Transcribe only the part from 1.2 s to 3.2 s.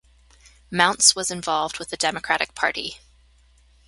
involved with the Democratic Party.